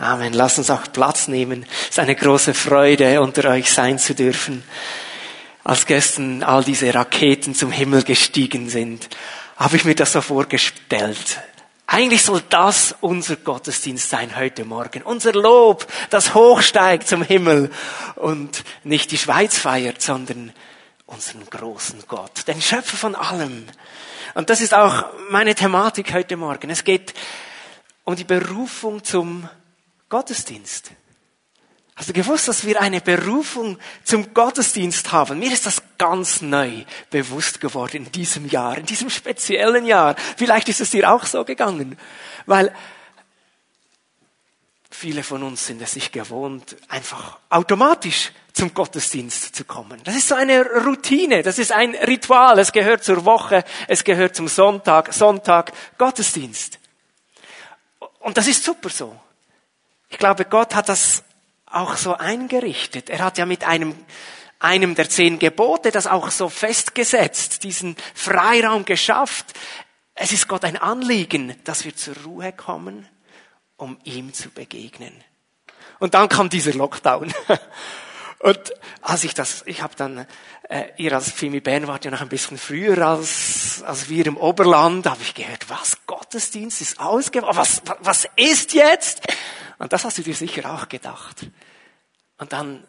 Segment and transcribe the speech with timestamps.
[0.00, 0.32] Amen.
[0.32, 1.66] Lasst uns auch Platz nehmen.
[1.82, 4.62] Es ist eine große Freude, unter euch sein zu dürfen.
[5.64, 9.08] Als gestern all diese Raketen zum Himmel gestiegen sind,
[9.56, 11.40] habe ich mir das so vorgestellt.
[11.88, 15.02] Eigentlich soll das unser Gottesdienst sein heute Morgen.
[15.02, 17.70] Unser Lob, das hochsteigt zum Himmel
[18.14, 20.52] und nicht die Schweiz feiert, sondern
[21.06, 23.66] unseren großen Gott, den Schöpfer von allem.
[24.34, 26.70] Und das ist auch meine Thematik heute Morgen.
[26.70, 27.14] Es geht
[28.04, 29.48] um die Berufung zum
[30.08, 30.92] Gottesdienst.
[31.98, 35.40] Hast du gewusst, dass wir eine Berufung zum Gottesdienst haben?
[35.40, 40.14] Mir ist das ganz neu bewusst geworden in diesem Jahr, in diesem speziellen Jahr.
[40.36, 41.98] Vielleicht ist es dir auch so gegangen,
[42.46, 42.72] weil
[44.90, 50.00] viele von uns sind es sich gewohnt, einfach automatisch zum Gottesdienst zu kommen.
[50.04, 54.36] Das ist so eine Routine, das ist ein Ritual, es gehört zur Woche, es gehört
[54.36, 56.78] zum Sonntag, Sonntag, Gottesdienst.
[58.20, 59.18] Und das ist super so.
[60.08, 61.22] Ich glaube, Gott hat das
[61.66, 63.10] auch so eingerichtet.
[63.10, 63.94] Er hat ja mit einem,
[64.58, 69.46] einem der zehn Gebote das auch so festgesetzt, diesen Freiraum geschafft.
[70.14, 73.06] Es ist Gott ein Anliegen, dass wir zur Ruhe kommen,
[73.76, 75.12] um ihm zu begegnen.
[75.98, 77.32] Und dann kam dieser Lockdown.
[78.40, 80.26] Und als ich das, ich habe dann,
[80.68, 84.36] äh, ihr als Fimi Bern wart ja noch ein bisschen früher als, als wir im
[84.36, 89.22] Oberland, habe ich gehört, was, Gottesdienst ist ausgewählt, was, was ist jetzt?
[89.78, 91.46] Und das hast du dir sicher auch gedacht.
[92.38, 92.86] Und dann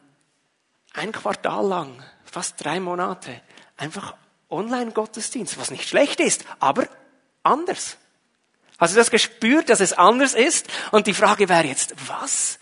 [0.93, 3.41] ein Quartal lang, fast drei Monate,
[3.77, 4.15] einfach
[4.49, 6.87] Online-Gottesdienst, was nicht schlecht ist, aber
[7.43, 7.97] anders.
[8.79, 10.67] Hast du das gespürt, dass es anders ist?
[10.91, 12.57] Und die Frage wäre jetzt, was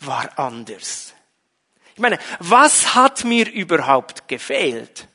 [0.00, 1.14] war anders?
[1.94, 5.08] Ich meine, was hat mir überhaupt gefehlt?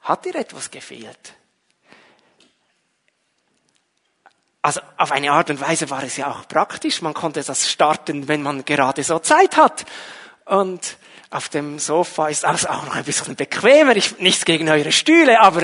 [0.00, 1.34] Hat dir etwas gefehlt?
[4.68, 7.00] Also auf eine Art und Weise war es ja auch praktisch.
[7.00, 9.86] Man konnte das starten, wenn man gerade so Zeit hat.
[10.44, 10.98] Und
[11.30, 13.96] auf dem Sofa ist alles auch noch ein bisschen bequemer.
[13.96, 15.62] Ich, nichts gegen eure Stühle, aber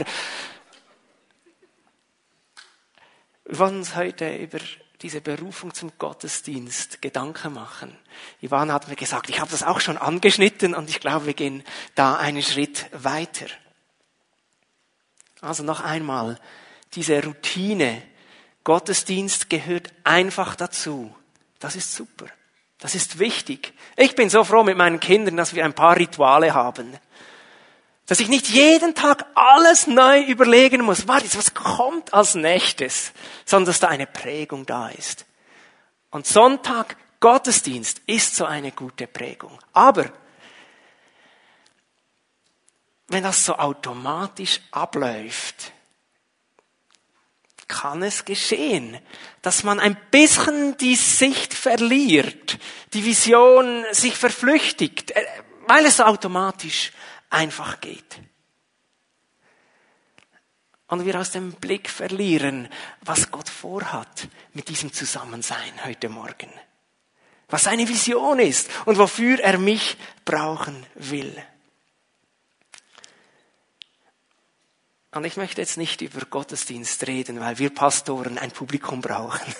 [3.45, 4.61] wir wollen uns heute über
[5.03, 7.99] diese Berufung zum Gottesdienst Gedanken machen.
[8.41, 11.63] Ivan hat mir gesagt, ich habe das auch schon angeschnitten und ich glaube, wir gehen
[11.95, 13.49] da einen Schritt weiter.
[15.43, 16.41] Also noch einmal,
[16.95, 18.01] diese Routine,
[18.65, 21.15] Gottesdienst gehört einfach dazu.
[21.61, 22.27] Das ist super.
[22.79, 23.73] Das ist wichtig.
[23.97, 26.99] Ich bin so froh mit meinen Kindern, dass wir ein paar Rituale haben.
[28.07, 31.09] Dass ich nicht jeden Tag alles neu überlegen muss.
[31.09, 33.13] Warte, was kommt als nächstes?
[33.47, 35.25] Sondern dass da eine Prägung da ist.
[36.11, 39.59] Und Sonntag, Gottesdienst ist so eine gute Prägung.
[39.73, 40.13] Aber
[43.09, 45.73] wenn das so automatisch abläuft,
[47.69, 48.99] kann es geschehen,
[49.43, 52.59] dass man ein bisschen die Sicht verliert,
[52.93, 55.25] die Vision sich verflüchtigt, äh,
[55.67, 56.93] weil es automatisch
[57.31, 58.21] einfach geht.
[60.87, 62.69] Und wir aus dem Blick verlieren,
[63.01, 66.53] was Gott vorhat mit diesem Zusammensein heute Morgen.
[67.49, 71.35] Was seine Vision ist und wofür er mich brauchen will.
[75.15, 79.55] Und ich möchte jetzt nicht über Gottesdienst reden, weil wir Pastoren ein Publikum brauchen.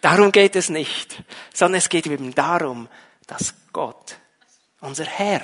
[0.00, 1.22] Darum geht es nicht,
[1.52, 2.88] sondern es geht eben darum,
[3.26, 4.16] dass Gott,
[4.80, 5.42] unser Herr,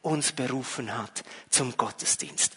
[0.00, 2.56] uns berufen hat zum Gottesdienst.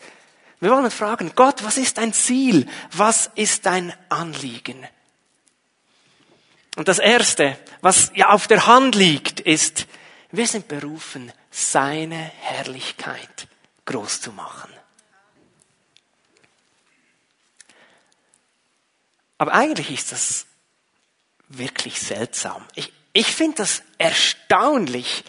[0.62, 2.68] Wir wollen fragen, Gott, was ist dein Ziel?
[2.92, 4.88] Was ist dein Anliegen?
[6.78, 9.88] Und das Erste, was ja auf der Hand liegt, ist,
[10.32, 13.48] wir sind berufen, seine Herrlichkeit
[13.86, 14.79] groß zu machen.
[19.40, 20.46] Aber eigentlich ist das
[21.48, 22.64] wirklich seltsam.
[22.76, 25.24] Ich, ich finde das erstaunlich,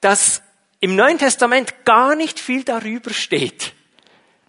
[0.00, 0.42] dass
[0.80, 3.74] im Neuen Testament gar nicht viel darüber steht,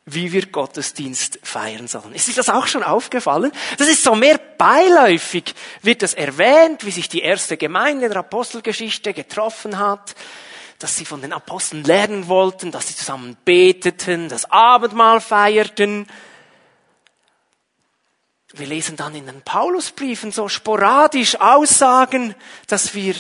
[0.06, 2.14] wie wir Gottesdienst feiern sollen.
[2.14, 3.52] Ist sich das auch schon aufgefallen?
[3.78, 8.20] Das ist so mehr beiläufig, wird das erwähnt, wie sich die erste Gemeinde in der
[8.20, 10.16] Apostelgeschichte getroffen hat,
[10.78, 16.08] dass sie von den Aposteln lernen wollten, dass sie zusammen beteten, das Abendmahl feierten.
[18.54, 22.34] Wir lesen dann in den Paulusbriefen so sporadisch Aussagen,
[22.68, 23.16] dass wir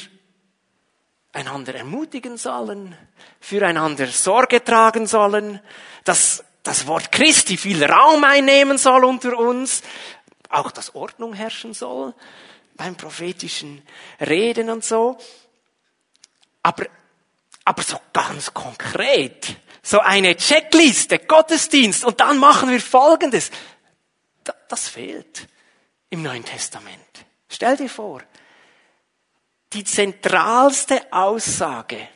[1.33, 2.97] einander ermutigen sollen,
[3.39, 5.59] füreinander Sorge tragen sollen,
[6.03, 9.83] dass das Wort Christi viel Raum einnehmen soll unter uns,
[10.49, 12.15] auch dass Ordnung herrschen soll
[12.75, 13.83] beim prophetischen
[14.19, 15.17] Reden und so.
[16.63, 16.87] Aber,
[17.65, 23.51] aber so ganz konkret, so eine Checkliste, Gottesdienst und dann machen wir Folgendes
[24.67, 25.47] das fehlt
[26.09, 27.25] im Neuen Testament.
[27.49, 28.21] Stell dir vor,
[29.73, 32.07] die zentralste Aussage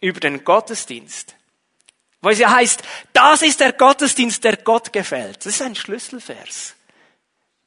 [0.00, 1.34] über den Gottesdienst,
[2.20, 2.82] wo es ja heißt,
[3.12, 5.38] das ist der Gottesdienst, der Gott gefällt.
[5.38, 6.74] Das ist ein Schlüsselvers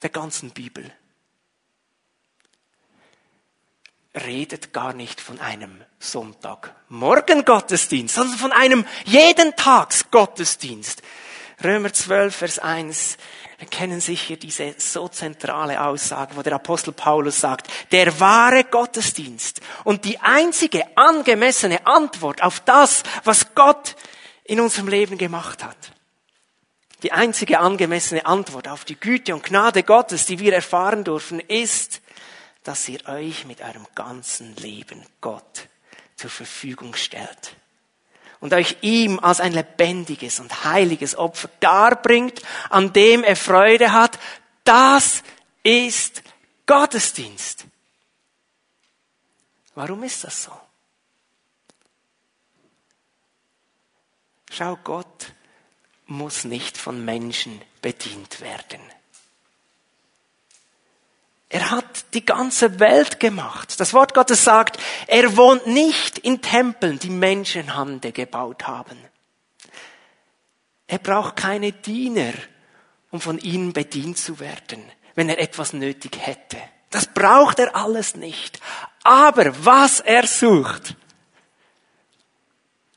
[0.01, 0.91] der ganzen Bibel.
[4.13, 11.01] Redet gar nicht von einem Sonntagmorgen Gottesdienst, sondern von einem jeden Tags Gottesdienst.
[11.63, 13.17] Römer 12, Vers 1.
[13.59, 19.61] Wir kennen sicher diese so zentrale Aussage, wo der Apostel Paulus sagt, der wahre Gottesdienst
[19.83, 23.95] und die einzige angemessene Antwort auf das, was Gott
[24.43, 25.77] in unserem Leben gemacht hat.
[27.03, 32.01] Die einzige angemessene Antwort auf die Güte und Gnade Gottes, die wir erfahren dürfen, ist,
[32.63, 35.67] dass ihr euch mit eurem ganzen Leben Gott
[36.15, 37.55] zur Verfügung stellt
[38.41, 44.19] und euch ihm als ein lebendiges und heiliges Opfer darbringt, an dem er Freude hat,
[44.65, 45.23] das
[45.63, 46.23] ist
[46.65, 47.65] Gottesdienst.
[49.75, 50.51] Warum ist das so?
[54.49, 55.33] Schau, Gott
[56.07, 58.81] muss nicht von Menschen bedient werden.
[61.53, 63.77] Er hat die ganze Welt gemacht.
[63.81, 68.97] Das Wort Gottes sagt, er wohnt nicht in Tempeln, die Menschenhande gebaut haben.
[70.87, 72.33] Er braucht keine Diener,
[73.11, 74.81] um von ihnen bedient zu werden,
[75.15, 76.57] wenn er etwas nötig hätte.
[76.89, 78.61] Das braucht er alles nicht.
[79.03, 80.95] Aber was er sucht,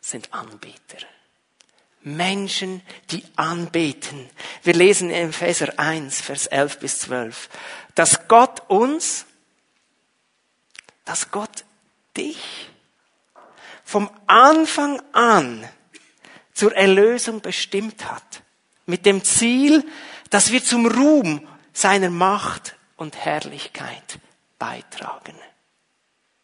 [0.01, 0.99] sind Anbeter.
[2.03, 4.29] Menschen, die anbeten.
[4.63, 7.49] Wir lesen in Epheser 1, Vers 11 bis 12,
[7.95, 9.27] dass Gott uns,
[11.05, 11.65] dass Gott
[12.17, 12.71] dich
[13.85, 15.69] vom Anfang an
[16.53, 18.43] zur Erlösung bestimmt hat.
[18.87, 19.85] Mit dem Ziel,
[20.31, 24.19] dass wir zum Ruhm seiner Macht und Herrlichkeit
[24.59, 25.35] beitragen.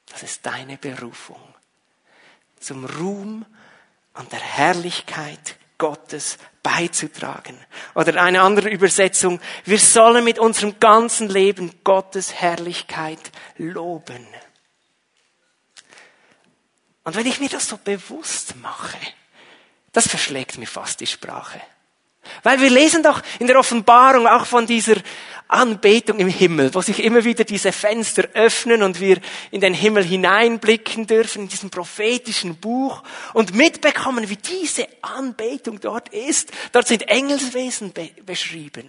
[0.06, 1.41] Das ist deine Berufung.
[2.58, 3.47] Zum Ruhm
[4.12, 7.59] an der Herrlichkeit Gottes beizutragen.
[7.94, 14.25] Oder eine andere Übersetzung, wir sollen mit unserem ganzen Leben Gottes Herrlichkeit loben.
[17.03, 18.99] Und wenn ich mir das so bewusst mache,
[19.93, 21.61] das verschlägt mir fast die Sprache.
[22.43, 24.97] Weil wir lesen doch in der Offenbarung auch von dieser
[25.51, 29.21] Anbetung im Himmel, wo sich immer wieder diese Fenster öffnen und wir
[29.51, 33.03] in den Himmel hineinblicken dürfen, in diesem prophetischen Buch
[33.35, 36.53] und mitbekommen, wie diese Anbetung dort ist.
[36.73, 38.89] Dort sind Engelswesen be beschrieben,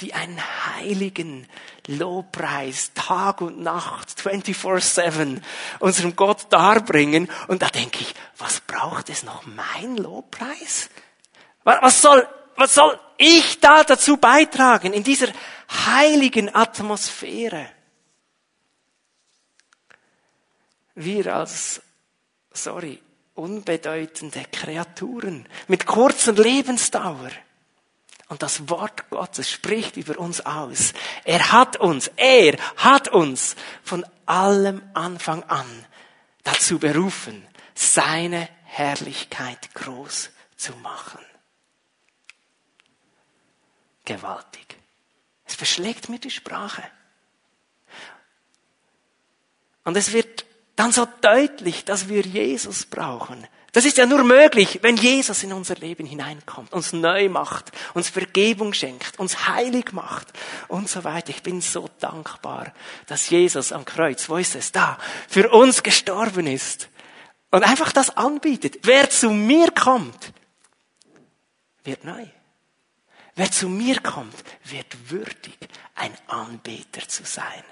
[0.00, 0.40] die einen
[0.74, 1.46] heiligen
[1.86, 5.40] Lobpreis Tag und Nacht 24-7
[5.78, 7.30] unserem Gott darbringen.
[7.46, 10.90] Und da denke ich, was braucht es noch mein Lobpreis?
[11.64, 12.26] Was soll,
[12.56, 15.28] was soll ich da dazu beitragen, in dieser
[15.70, 17.68] heiligen Atmosphäre?
[20.94, 21.82] Wir als,
[22.52, 23.00] sorry,
[23.34, 27.30] unbedeutende Kreaturen mit kurzer Lebensdauer.
[28.28, 30.92] Und das Wort Gottes spricht über uns aus.
[31.24, 35.66] Er hat uns, er hat uns von allem Anfang an
[36.44, 41.20] dazu berufen, seine Herrlichkeit groß zu machen
[44.10, 44.76] gewaltig.
[45.46, 46.82] Es verschlägt mir die Sprache.
[49.84, 53.46] Und es wird dann so deutlich, dass wir Jesus brauchen.
[53.72, 58.08] Das ist ja nur möglich, wenn Jesus in unser Leben hineinkommt, uns neu macht, uns
[58.08, 60.26] Vergebung schenkt, uns heilig macht
[60.66, 61.30] und so weiter.
[61.30, 62.74] Ich bin so dankbar,
[63.06, 64.98] dass Jesus am Kreuz, wo ist es da,
[65.28, 66.88] für uns gestorben ist
[67.52, 68.80] und einfach das anbietet.
[68.82, 70.32] Wer zu mir kommt,
[71.84, 72.26] wird neu.
[73.34, 75.56] Wer zu mir kommt, wird würdig,
[75.94, 77.64] ein Anbeter zu sein.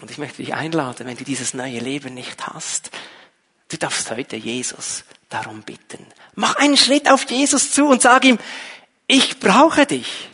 [0.00, 2.90] Und ich möchte dich einladen, wenn du dieses neue Leben nicht hast,
[3.68, 6.06] du darfst heute Jesus darum bitten.
[6.34, 8.38] Mach einen Schritt auf Jesus zu und sag ihm,
[9.06, 10.28] ich brauche dich.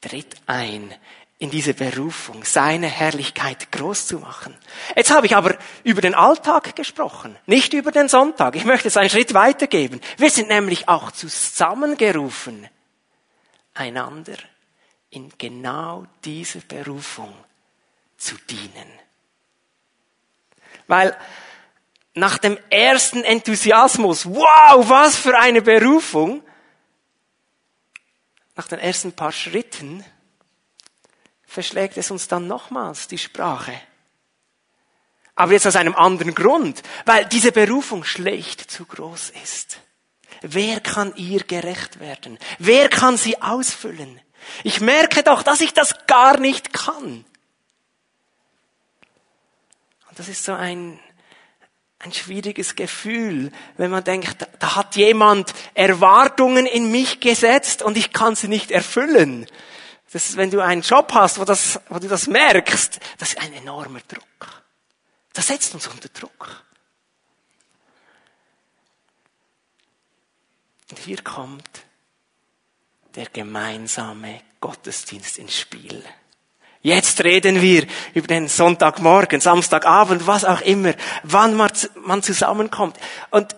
[0.00, 0.94] Tritt ein
[1.42, 4.56] in diese Berufung, seine Herrlichkeit groß zu machen.
[4.94, 8.54] Jetzt habe ich aber über den Alltag gesprochen, nicht über den Sonntag.
[8.54, 10.00] Ich möchte es einen Schritt weitergeben.
[10.18, 12.68] Wir sind nämlich auch zusammengerufen,
[13.74, 14.36] einander
[15.10, 17.34] in genau dieser Berufung
[18.16, 18.92] zu dienen.
[20.86, 21.16] Weil
[22.14, 26.40] nach dem ersten Enthusiasmus, wow, was für eine Berufung,
[28.54, 30.04] nach den ersten paar Schritten
[31.52, 33.78] verschlägt es uns dann nochmals die Sprache.
[35.34, 39.78] Aber jetzt aus einem anderen Grund, weil diese Berufung schlecht zu groß ist.
[40.40, 42.38] Wer kann ihr gerecht werden?
[42.58, 44.20] Wer kann sie ausfüllen?
[44.64, 47.24] Ich merke doch, dass ich das gar nicht kann.
[50.08, 50.98] Und das ist so ein,
[51.98, 58.12] ein schwieriges Gefühl, wenn man denkt, da, hat jemand Erwartungen in mich gesetzt und ich
[58.12, 59.46] kann sie nicht erfüllen.
[60.12, 63.52] Das wenn du einen Job hast, wo, das, wo du das merkst, das ist ein
[63.54, 64.62] enormer Druck.
[65.32, 66.64] Das setzt uns unter Druck.
[70.90, 71.82] Und hier kommt
[73.14, 76.04] der gemeinsame Gottesdienst ins Spiel.
[76.82, 82.98] Jetzt reden wir über den Sonntagmorgen, Samstagabend, was auch immer, wann man zusammenkommt.
[83.30, 83.54] Und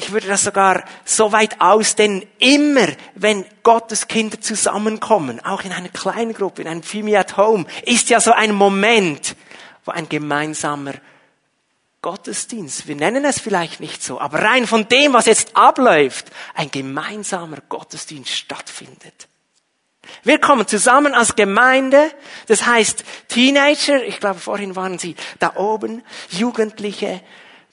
[0.00, 5.90] ich würde das sogar so weit ausdehnen, immer wenn Gottes Kinder zusammenkommen, auch in einer
[5.90, 9.36] kleinen Gruppe, in einem Family at Home, ist ja so ein Moment,
[9.84, 10.94] wo ein gemeinsamer
[12.00, 16.70] Gottesdienst, wir nennen es vielleicht nicht so, aber rein von dem, was jetzt abläuft, ein
[16.70, 19.28] gemeinsamer Gottesdienst stattfindet.
[20.22, 22.10] Wir kommen zusammen als Gemeinde,
[22.46, 27.20] das heißt Teenager, ich glaube vorhin waren sie da oben, Jugendliche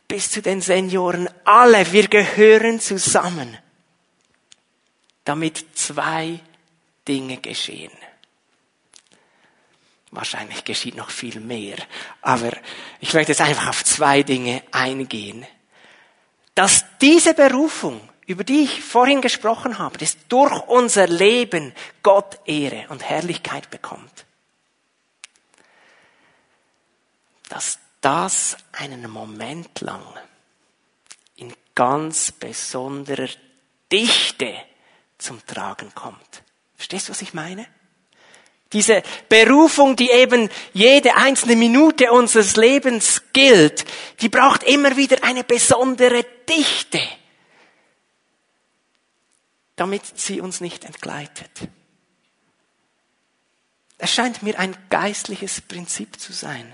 [0.08, 3.58] bis zu den Senioren, alle, wir gehören zusammen,
[5.26, 6.40] damit zwei
[7.08, 7.92] Dinge geschehen.
[10.12, 11.78] Wahrscheinlich geschieht noch viel mehr.
[12.22, 12.52] Aber
[13.02, 15.46] ich möchte jetzt einfach auf zwei Dinge eingehen.
[16.56, 21.74] Dass diese Berufung, über die ich vorhin gesprochen habe, dass durch unser Leben
[22.04, 24.26] Gott Ehre und Herrlichkeit bekommt.
[27.50, 30.02] Dass das einen Moment lang
[31.36, 33.28] in ganz besonderer
[33.92, 34.54] Dichte
[35.18, 36.42] zum Tragen kommt.
[36.78, 37.68] Verstehst du, was ich meine?
[38.72, 43.84] Diese Berufung, die eben jede einzelne Minute unseres Lebens gilt,
[44.22, 47.02] die braucht immer wieder eine besondere Dichte,
[49.76, 51.52] damit sie uns nicht entgleitet.
[53.98, 56.74] Es scheint mir ein geistliches Prinzip zu sein,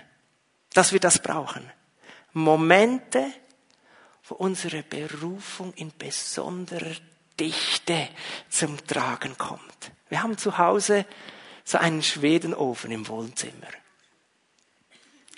[0.73, 1.69] dass wir das brauchen.
[2.33, 3.25] Momente,
[4.27, 6.95] wo unsere Berufung in besonderer
[7.39, 8.09] Dichte
[8.49, 9.91] zum Tragen kommt.
[10.09, 11.05] Wir haben zu Hause
[11.63, 13.67] so einen Schwedenofen im Wohnzimmer.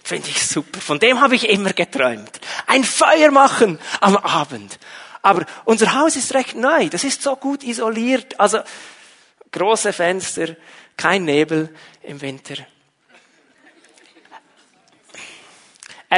[0.03, 0.79] Finde ich super.
[0.81, 2.39] Von dem habe ich immer geträumt.
[2.67, 4.77] Ein Feuer machen am Abend.
[5.23, 6.89] Aber unser Haus ist recht neu.
[6.89, 8.39] Das ist so gut isoliert.
[8.39, 8.59] Also
[9.51, 10.55] große Fenster,
[10.97, 11.73] kein Nebel
[12.03, 12.55] im Winter.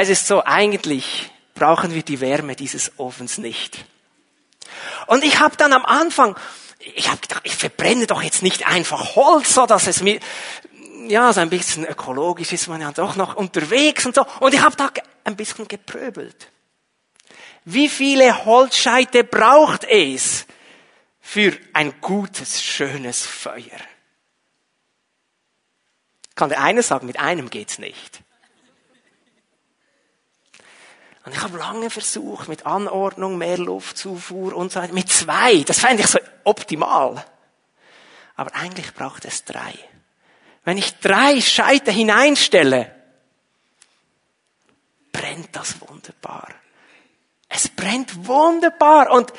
[0.00, 3.84] Es ist so, eigentlich brauchen wir die Wärme dieses Ofens nicht.
[5.06, 6.36] Und ich habe dann am Anfang
[6.94, 10.20] ich habe gedacht, ich verbrenne doch jetzt nicht einfach Holz, so dass es mir,
[11.08, 14.24] ja, so ein bisschen ökologisch ist man ja doch noch unterwegs und so.
[14.40, 14.90] Und ich habe da
[15.24, 16.50] ein bisschen gepröbelt.
[17.64, 20.46] Wie viele Holzscheite braucht es
[21.20, 23.80] für ein gutes, schönes Feuer?
[26.34, 28.22] Kann der eine sagen, mit einem geht's nicht.
[31.28, 35.62] Und ich habe lange versucht, mit Anordnung, mehr Luftzufuhr und so weiter, mit zwei.
[35.62, 37.22] Das fände ich so optimal.
[38.34, 39.74] Aber eigentlich braucht es drei.
[40.64, 42.94] Wenn ich drei Scheite hineinstelle,
[45.12, 46.48] brennt das wunderbar.
[47.50, 49.30] Es brennt wunderbar und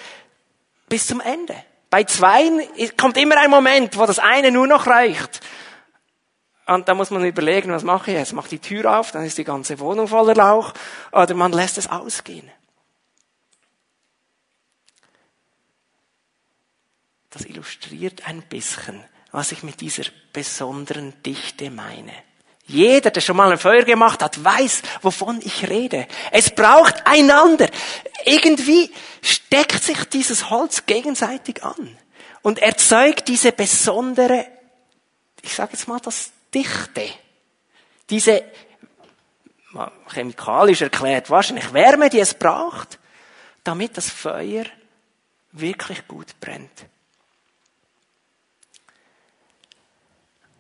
[0.90, 1.56] bis zum Ende.
[1.90, 2.62] Bei zweien
[2.98, 5.42] kommt immer ein Moment, wo das eine nur noch reicht.
[6.70, 8.34] Und da muss man überlegen, was mache ich jetzt?
[8.34, 10.72] Mach die Tür auf, dann ist die ganze Wohnung voller Lauch.
[11.12, 12.50] Oder man lässt es ausgehen.
[17.32, 22.14] Das illustriert ein bisschen, was ich mit dieser besonderen Dichte meine.
[22.68, 26.08] Jeder, der schon mal ein Feuer gemacht hat, weiß, wovon ich rede.
[26.32, 27.68] Es braucht einander.
[28.26, 28.92] Irgendwie
[29.24, 31.98] steckt sich dieses Holz gegenseitig an
[32.44, 34.46] und erzeugt diese besondere,
[35.42, 37.10] ich sage jetzt mal das Dichte,
[38.10, 38.44] diese
[40.14, 43.00] chemikalisch erklärt wahrscheinlich Wärme, die es braucht,
[43.64, 44.66] damit das Feuer
[45.52, 46.86] wirklich gut brennt.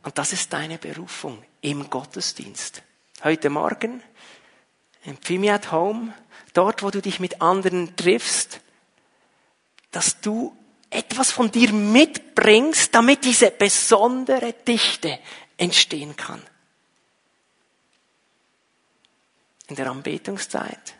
[0.03, 2.84] Und das ist deine Berufung im Gottesdienst.
[3.24, 4.01] Heute Morgen
[5.03, 6.13] im Pfimi at Home,
[6.53, 8.62] dort, wo du dich mit anderen triffst,
[9.91, 10.55] dass du
[10.89, 15.19] etwas von dir mitbringst, damit diese besondere Dichte
[15.59, 16.41] entstehen kann.
[19.67, 20.95] In der Anbetungszeit.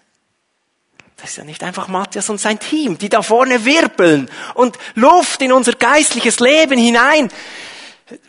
[1.18, 5.42] Das ist ja nicht einfach Matthias und sein Team, die da vorne wirbeln und Luft
[5.42, 7.30] in unser geistliches Leben hinein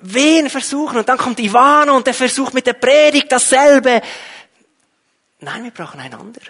[0.00, 4.02] wehen versuchen und dann kommt Ivano und der versucht mit der Predigt dasselbe.
[5.40, 6.40] Nein, wir brauchen einander.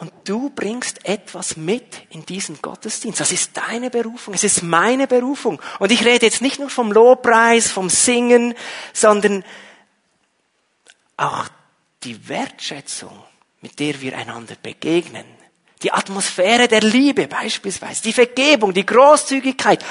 [0.00, 3.20] Und du bringst etwas mit in diesen Gottesdienst.
[3.20, 4.32] Das ist deine Berufung.
[4.32, 5.60] Es ist meine Berufung.
[5.78, 8.54] Und ich rede jetzt nicht nur vom Lobpreis, vom Singen,
[8.94, 9.44] sondern
[11.18, 11.48] auch
[12.02, 13.12] die Wertschätzung,
[13.60, 15.26] mit der wir einander begegnen.
[15.82, 19.84] Die Atmosphäre der Liebe beispielsweise, die Vergebung, die Großzügigkeit.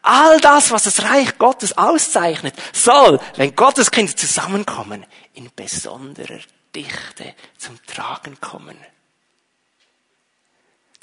[0.00, 5.04] All das, was das Reich Gottes auszeichnet, soll, wenn Gottes Kinder zusammenkommen,
[5.34, 6.38] in besonderer
[6.72, 8.76] Dichte zum Tragen kommen.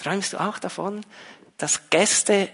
[0.03, 1.05] Träumst du auch davon,
[1.57, 2.50] dass Gäste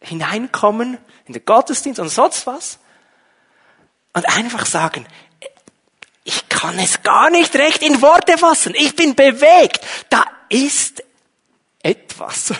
[0.00, 2.78] hineinkommen in den Gottesdienst und sonst was
[4.12, 5.04] und einfach sagen,
[6.22, 11.02] ich kann es gar nicht recht in Worte fassen, ich bin bewegt, da ist
[11.82, 12.54] etwas.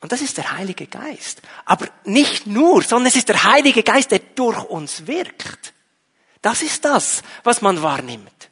[0.00, 1.40] Und das ist der Heilige Geist.
[1.64, 5.72] Aber nicht nur, sondern es ist der Heilige Geist, der durch uns wirkt.
[6.42, 8.50] Das ist das, was man wahrnimmt.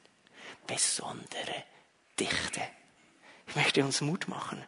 [0.66, 1.64] Besondere
[2.18, 2.62] Dichte.
[3.56, 4.62] Möchte uns Mut machen.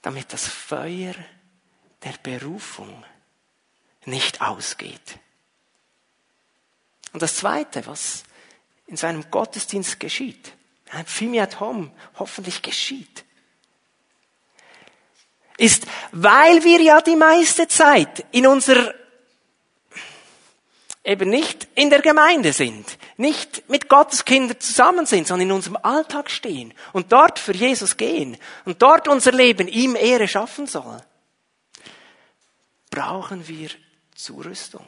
[0.00, 1.14] Damit das Feuer
[2.04, 3.04] der Berufung
[4.04, 5.18] nicht ausgeht.
[7.12, 8.22] Und das Zweite, was
[8.86, 10.52] in seinem Gottesdienst geschieht,
[10.92, 13.24] ein Fimi at Home hoffentlich geschieht,
[15.56, 18.94] ist, weil wir ja die meiste Zeit in unserer
[21.04, 25.78] eben nicht in der Gemeinde sind, nicht mit Gottes Kindern zusammen sind, sondern in unserem
[25.82, 30.96] Alltag stehen und dort für Jesus gehen und dort unser Leben ihm Ehre schaffen soll,
[32.90, 33.68] brauchen wir
[34.14, 34.86] Zurüstung.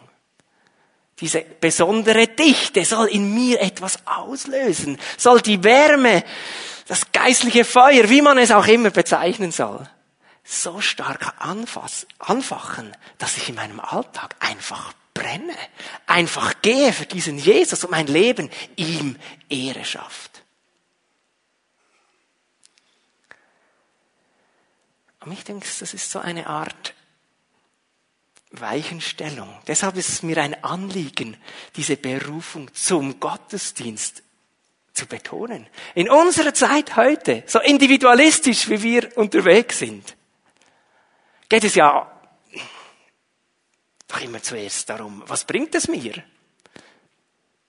[1.20, 6.25] Diese besondere Dichte soll in mir etwas auslösen, soll die Wärme,
[6.88, 9.88] das geistliche Feuer, wie man es auch immer bezeichnen soll,
[10.44, 15.54] so stark anfassen, anfachen, dass ich in meinem Alltag einfach brenne,
[16.06, 19.16] einfach gehe für diesen Jesus und mein Leben ihm
[19.49, 20.42] Ehre schafft.
[25.20, 26.94] Und ich denke, das ist so eine Art
[28.52, 29.52] Weichenstellung.
[29.67, 31.36] Deshalb ist es mir ein Anliegen,
[31.75, 34.23] diese Berufung zum Gottesdienst
[34.93, 35.67] zu betonen.
[35.95, 40.17] In unserer Zeit heute, so individualistisch wie wir unterwegs sind,
[41.49, 42.15] geht es ja
[44.08, 46.23] doch immer zuerst darum, was bringt es mir?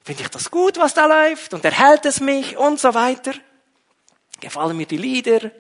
[0.04, 1.54] Finde ich das gut, was da läuft?
[1.54, 2.56] Und erhält es mich?
[2.56, 3.34] Und so weiter.
[4.40, 5.52] Gefallen mir die Lieder?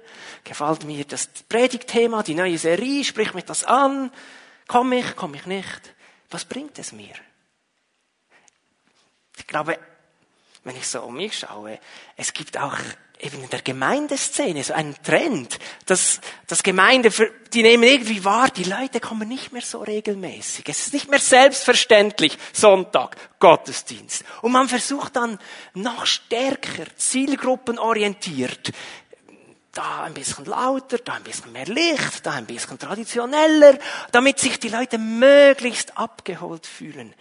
[0.43, 3.03] Gefällt mir das Predigtthema, die neue Serie?
[3.03, 4.11] Spricht mich das an?
[4.67, 5.93] Komme ich, komme ich nicht?
[6.29, 7.15] Was bringt es mir?
[9.37, 9.79] Ich glaube,
[10.67, 11.79] wenn ich so um mich schaue,
[12.17, 12.77] es gibt auch
[13.19, 17.09] eben in der Gemeindeszene so einen Trend, dass dass Gemeinde,
[17.53, 20.67] die nehmen irgendwie wahr, die Leute kommen nicht mehr so regelmäßig.
[20.67, 24.25] Es ist nicht mehr selbstverständlich Sonntag, Gottesdienst.
[24.41, 25.39] Und man versucht dann
[25.73, 28.73] noch stärker, zielgruppenorientiert,
[29.71, 33.79] da ein bisschen lauter, da ein bisschen mehr Licht, da ein bisschen traditioneller,
[34.11, 37.13] damit sich die Leute möglichst abgeholt fühlen.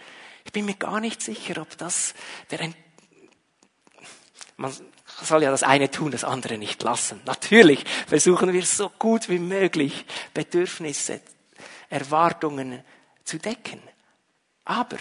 [0.43, 2.13] Ich bin mir gar nicht sicher, ob das
[2.51, 2.59] der,
[4.57, 4.73] man
[5.23, 7.21] soll ja das eine tun, das andere nicht lassen.
[7.25, 11.21] Natürlich versuchen wir so gut wie möglich Bedürfnisse,
[11.89, 12.83] Erwartungen
[13.23, 13.81] zu decken.
[14.65, 14.97] Aber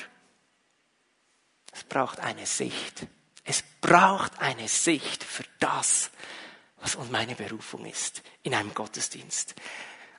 [1.73, 3.07] es braucht eine Sicht.
[3.45, 6.11] Es braucht eine Sicht für das,
[6.81, 9.55] was meine Berufung ist in einem Gottesdienst.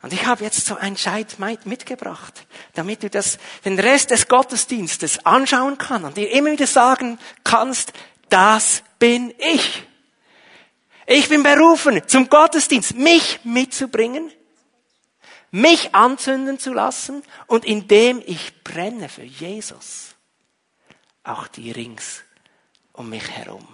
[0.01, 5.25] Und ich habe jetzt so ein Scheit mitgebracht, damit du das, den Rest des Gottesdienstes
[5.25, 7.93] anschauen kannst und dir immer wieder sagen kannst,
[8.29, 9.83] das bin ich.
[11.05, 14.31] Ich bin berufen zum Gottesdienst, mich mitzubringen,
[15.51, 20.15] mich anzünden zu lassen und indem ich brenne für Jesus,
[21.23, 22.23] auch die rings
[22.93, 23.65] um mich herum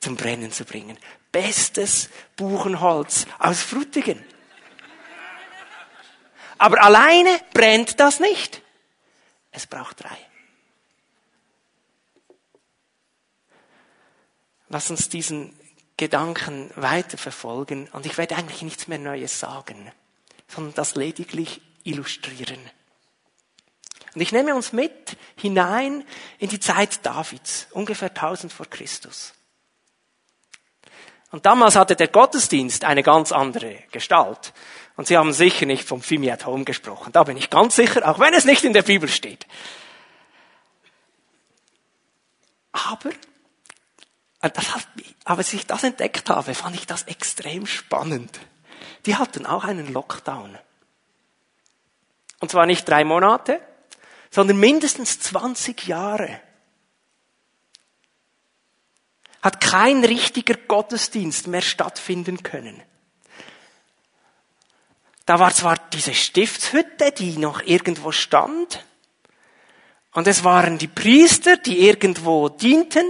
[0.00, 0.98] zum Brennen zu bringen
[1.32, 4.24] bestes Buchenholz aus Frutigen.
[6.58, 8.62] Aber alleine brennt das nicht.
[9.52, 10.27] Es braucht drei.
[14.68, 15.58] Lass uns diesen
[15.96, 19.90] Gedanken weiterverfolgen und ich werde eigentlich nichts mehr Neues sagen,
[20.46, 22.60] sondern das lediglich illustrieren.
[24.14, 26.04] Und ich nehme uns mit hinein
[26.38, 29.34] in die Zeit Davids, ungefähr 1000 vor Christus.
[31.30, 34.54] Und damals hatte der Gottesdienst eine ganz andere Gestalt.
[34.96, 37.12] Und sie haben sicher nicht vom Fimi at Home gesprochen.
[37.12, 39.46] Da bin ich ganz sicher, auch wenn es nicht in der Bibel steht.
[42.72, 43.10] Aber,
[44.40, 44.62] aber
[45.24, 48.38] als ich das entdeckt habe, fand ich das extrem spannend.
[49.06, 50.58] Die hatten auch einen Lockdown.
[52.40, 53.60] Und zwar nicht drei Monate,
[54.30, 56.40] sondern mindestens 20 Jahre.
[59.42, 62.82] hat kein richtiger Gottesdienst mehr stattfinden können.
[65.26, 68.84] Da war zwar diese Stiftshütte, die noch irgendwo stand,
[70.12, 73.04] und es waren die Priester, die irgendwo dienten,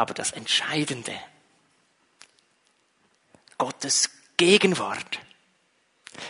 [0.00, 1.12] aber das Entscheidende,
[3.58, 4.08] Gottes
[4.38, 5.20] Gegenwart,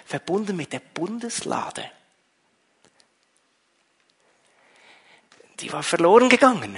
[0.05, 1.89] verbunden mit der Bundeslade,
[5.61, 6.77] die war verloren gegangen.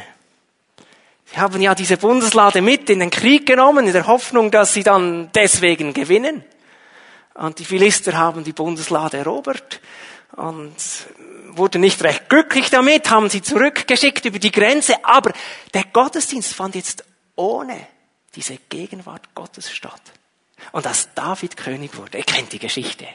[1.25, 4.83] Sie haben ja diese Bundeslade mit in den Krieg genommen, in der Hoffnung, dass sie
[4.83, 6.45] dann deswegen gewinnen.
[7.33, 9.81] Und die Philister haben die Bundeslade erobert
[10.37, 10.75] und
[11.51, 15.05] wurden nicht recht glücklich damit, haben sie zurückgeschickt über die Grenze.
[15.05, 15.33] Aber
[15.75, 17.05] der Gottesdienst fand jetzt
[17.37, 17.87] ohne
[18.35, 20.01] diese Gegenwart Gottes statt.
[20.73, 23.07] Und als David König wurde, er kennt die Geschichte,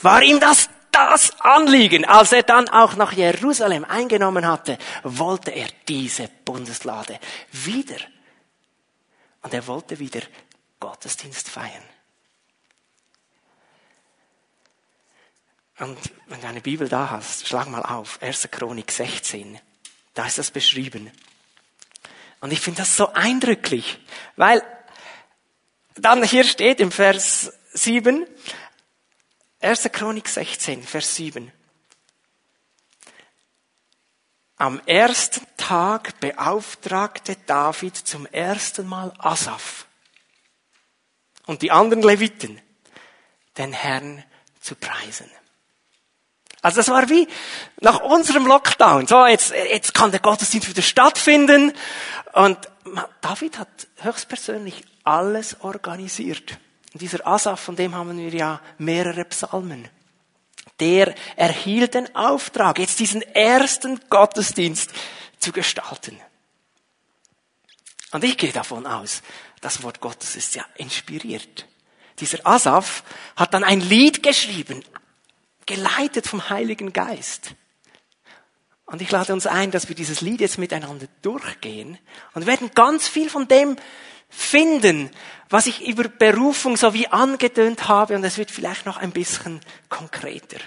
[0.00, 5.68] war ihm das das Anliegen, als er dann auch nach Jerusalem eingenommen hatte, wollte er
[5.88, 7.18] diese Bundeslade
[7.50, 7.96] wieder.
[9.40, 10.20] Und er wollte wieder
[10.78, 11.82] Gottesdienst feiern.
[15.82, 18.48] Und wenn du eine Bibel da hast, schlag mal auf, 1.
[18.52, 19.58] Chronik 16.
[20.14, 21.10] Da ist das beschrieben.
[22.40, 23.98] Und ich finde das so eindrücklich,
[24.36, 24.62] weil
[25.96, 28.24] dann hier steht im Vers 7,
[29.60, 29.90] 1.
[29.92, 31.50] Chronik 16, Vers 7.
[34.58, 39.88] Am ersten Tag beauftragte David zum ersten Mal Asaf
[41.46, 42.60] und die anderen Leviten,
[43.58, 44.22] den Herrn
[44.60, 45.28] zu preisen.
[46.62, 47.28] Also das war wie
[47.80, 49.08] nach unserem Lockdown.
[49.08, 51.72] So, jetzt, jetzt kann der Gottesdienst wieder stattfinden.
[52.32, 52.56] Und
[53.20, 53.68] David hat
[54.00, 56.58] höchstpersönlich alles organisiert.
[56.94, 59.88] Und dieser Asaf, von dem haben wir ja mehrere Psalmen.
[60.78, 64.90] Der erhielt den Auftrag, jetzt diesen ersten Gottesdienst
[65.38, 66.18] zu gestalten.
[68.12, 69.22] Und ich gehe davon aus,
[69.60, 71.66] das Wort Gottes ist ja inspiriert.
[72.20, 73.02] Dieser Asaf
[73.36, 74.84] hat dann ein Lied geschrieben,
[75.72, 77.54] geleitet vom Heiligen Geist.
[78.84, 81.98] Und ich lade uns ein, dass wir dieses Lied jetzt miteinander durchgehen
[82.34, 83.76] und werden ganz viel von dem
[84.28, 85.10] finden,
[85.48, 89.60] was ich über Berufung so wie angedönt habe und es wird vielleicht noch ein bisschen
[89.88, 90.58] konkreter.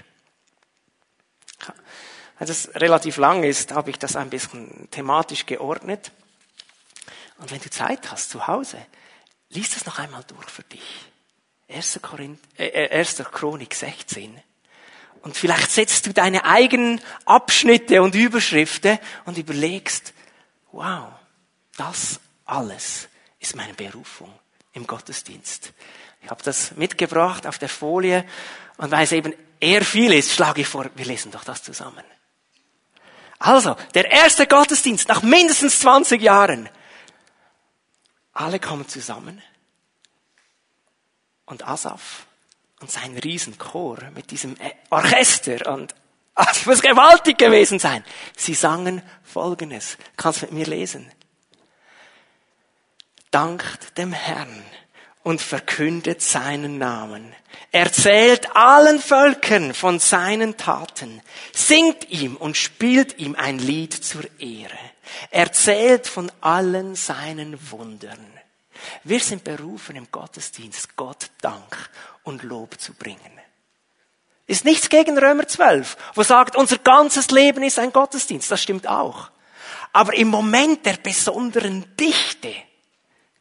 [2.38, 6.12] Als es relativ lang ist, habe ich das ein bisschen thematisch geordnet.
[7.38, 8.84] Und wenn du Zeit hast zu Hause,
[9.50, 11.06] lies das noch einmal durch für dich.
[11.70, 12.00] 1.
[12.02, 13.20] Korinth, äh, 1.
[13.20, 14.41] Äh, Chronik 16.
[15.25, 20.13] Und vielleicht setzt du deine eigenen Abschnitte und Überschriften und überlegst,
[20.71, 21.07] wow,
[21.77, 23.09] das alles
[23.39, 24.31] ist meine Berufung
[24.73, 25.73] im Gottesdienst.
[26.21, 28.23] Ich habe das mitgebracht auf der Folie
[28.77, 32.03] und weil es eben eher viel ist, schlage ich vor, wir lesen doch das zusammen.
[33.39, 36.69] Also, der erste Gottesdienst nach mindestens 20 Jahren.
[38.31, 39.41] Alle kommen zusammen
[41.47, 42.27] und Asaf
[42.81, 44.55] und sein Riesenchor mit diesem
[44.89, 45.95] Orchester und
[46.51, 48.03] es muss gewaltig gewesen sein.
[48.35, 49.97] Sie sangen Folgendes.
[50.17, 51.11] Kannst mit mir lesen
[53.35, 54.63] dankt dem Herrn
[55.21, 57.35] und verkündet seinen Namen.
[57.73, 61.21] Erzählt allen Völkern von seinen Taten,
[61.53, 64.79] singt ihm und spielt ihm ein Lied zur Ehre.
[65.31, 68.25] Erzählt von allen seinen Wundern.
[69.03, 71.89] Wir sind berufen im Gottesdienst Gott Dank
[72.23, 73.19] und Lob zu bringen.
[74.47, 78.51] Ist nichts gegen Römer 12, wo sagt, unser ganzes Leben ist ein Gottesdienst.
[78.51, 79.31] Das stimmt auch.
[79.91, 82.53] Aber im Moment der besonderen Dichte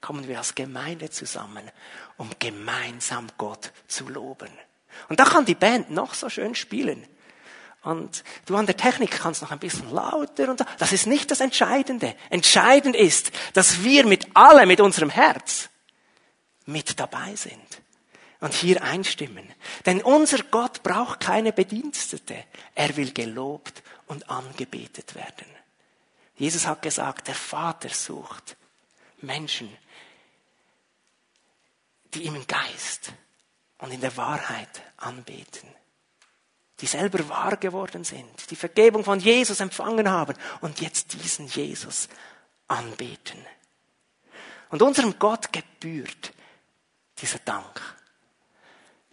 [0.01, 1.71] kommen wir als Gemeinde zusammen,
[2.17, 4.51] um gemeinsam Gott zu loben.
[5.09, 7.07] Und da kann die Band noch so schön spielen.
[7.85, 10.65] Und du an der Technik kannst noch ein bisschen lauter und so.
[10.79, 12.15] Das ist nicht das Entscheidende.
[12.31, 15.69] Entscheidend ist, dass wir mit allem, mit unserem Herz,
[16.65, 17.83] mit dabei sind
[18.41, 19.47] und hier einstimmen.
[19.85, 22.45] Denn unser Gott braucht keine Bedienstete.
[22.75, 25.47] Er will gelobt und angebetet werden.
[26.37, 28.57] Jesus hat gesagt, der Vater sucht
[29.21, 29.75] Menschen,
[32.15, 33.13] die ihm im Geist
[33.79, 35.74] und in der Wahrheit anbeten.
[36.85, 42.11] Die selber wahr geworden sind, die Vergebung von Jesus empfangen haben und jetzt diesen Jesus
[42.69, 43.39] anbeten.
[44.69, 46.35] Und unserem Gott gebührt
[47.23, 47.81] dieser Dank.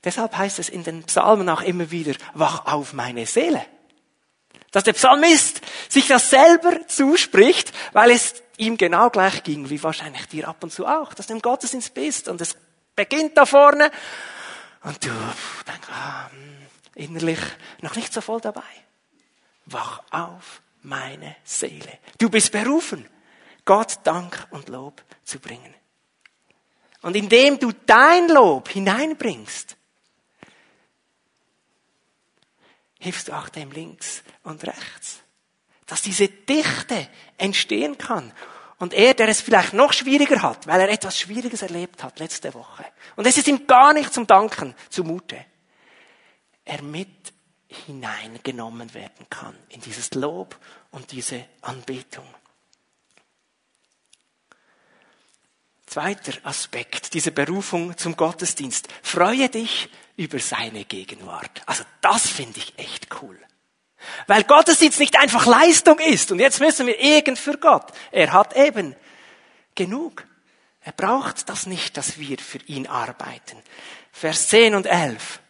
[0.03, 3.65] Deshalb heißt es in den Psalmen auch immer wieder, wach auf meine Seele.
[4.71, 10.27] Dass der Psalmist sich das selber zuspricht, weil es ihm genau gleich ging, wie wahrscheinlich
[10.27, 12.57] dir ab und zu auch, dass du im Gottesdienst bist und es
[12.97, 13.91] beginnt da vorne
[14.83, 16.50] und du denkst, ah, hm,
[16.95, 17.39] innerlich
[17.81, 18.63] noch nicht so voll dabei.
[19.65, 21.99] Wach auf, meine Seele.
[22.17, 23.07] Du bist berufen.
[23.65, 25.73] Gott Dank und Lob zu bringen.
[27.01, 29.75] Und indem du dein Lob hineinbringst,
[32.99, 35.21] hilfst du auch dem links und rechts.
[35.87, 38.31] Dass diese Dichte entstehen kann.
[38.77, 42.53] Und er, der es vielleicht noch schwieriger hat, weil er etwas Schwieriges erlebt hat letzte
[42.53, 42.85] Woche.
[43.15, 45.45] Und es ist ihm gar nicht zum Danken zumute.
[46.71, 47.33] Er mit
[47.67, 50.57] hineingenommen werden kann in dieses Lob
[50.91, 52.25] und diese Anbetung.
[55.85, 58.87] Zweiter Aspekt, diese Berufung zum Gottesdienst.
[59.03, 61.61] Freue dich über seine Gegenwart.
[61.65, 63.37] Also das finde ich echt cool.
[64.27, 67.91] Weil Gottesdienst nicht einfach Leistung ist und jetzt müssen wir irgend für Gott.
[68.13, 68.95] Er hat eben
[69.75, 70.25] genug.
[70.79, 73.61] Er braucht das nicht, dass wir für ihn arbeiten.
[74.13, 75.41] Vers 10 und 11.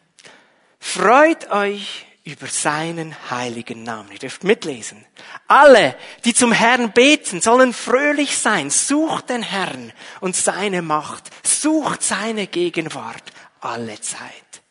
[0.81, 4.11] Freut euch über seinen heiligen Namen.
[4.11, 5.05] Ihr dürft mitlesen.
[5.47, 8.71] Alle, die zum Herrn beten, sollen fröhlich sein.
[8.71, 11.29] Sucht den Herrn und seine Macht.
[11.43, 13.23] Sucht seine Gegenwart
[13.61, 14.63] alle Zeit.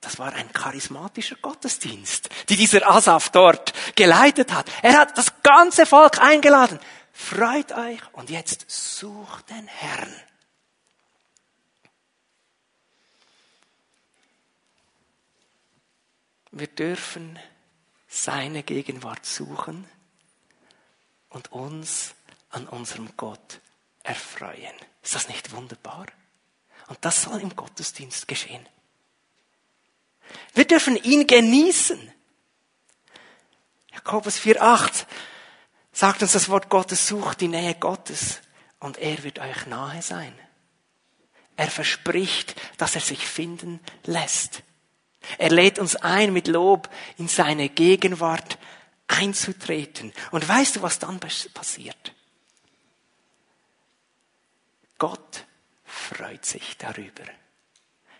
[0.00, 4.70] Das war ein charismatischer Gottesdienst, die dieser Asaf dort geleitet hat.
[4.82, 6.78] Er hat das ganze Volk eingeladen.
[7.12, 10.14] Freut euch und jetzt sucht den Herrn.
[16.52, 17.38] Wir dürfen
[18.08, 19.86] seine Gegenwart suchen
[21.28, 22.14] und uns
[22.50, 23.60] an unserem Gott
[24.02, 24.74] erfreuen.
[25.02, 26.06] Ist das nicht wunderbar?
[26.88, 28.66] Und das soll im Gottesdienst geschehen.
[30.54, 32.12] Wir dürfen ihn genießen.
[33.92, 35.06] Jakobus 4,8
[35.92, 38.40] sagt uns das Wort Gottes, sucht die Nähe Gottes
[38.80, 40.36] und er wird euch nahe sein.
[41.56, 44.62] Er verspricht, dass er sich finden lässt.
[45.38, 48.58] Er lädt uns ein, mit Lob in seine Gegenwart
[49.06, 50.12] einzutreten.
[50.30, 52.14] Und weißt du, was dann passiert?
[54.98, 55.44] Gott
[55.84, 57.24] freut sich darüber.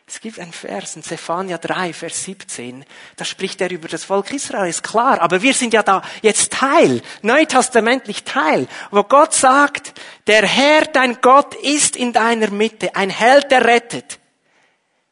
[0.07, 2.85] Es gibt einen Vers in Zephania 3, Vers 17,
[3.15, 6.53] da spricht er über das Volk Israel, ist klar, aber wir sind ja da jetzt
[6.53, 9.93] Teil, neutestamentlich Teil, wo Gott sagt,
[10.27, 14.19] der Herr, dein Gott, ist in deiner Mitte, ein Held, der rettet.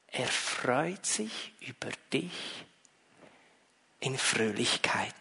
[0.08, 2.64] Er freut sich über dich
[4.00, 5.14] in Fröhlichkeit.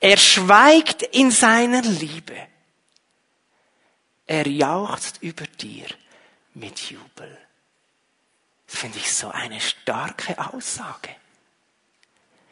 [0.00, 2.36] Er schweigt in seiner Liebe.
[4.26, 5.86] Er jauchzt über dir
[6.54, 7.38] mit Jubel.
[8.66, 11.10] Das finde ich so eine starke Aussage.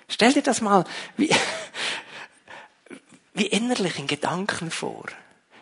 [0.08, 0.84] Stell dir das mal
[1.16, 1.34] wie,
[3.34, 5.06] wie innerlich in Gedanken vor.